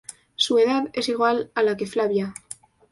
Su 0.35 0.57
edad 0.57 0.89
es 0.93 1.09
igual 1.09 1.51
a 1.53 1.61
la 1.61 1.77
que 1.77 1.85
Flavia. 1.85 2.33